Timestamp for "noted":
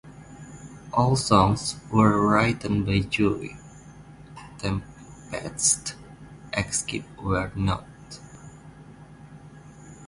7.55-8.17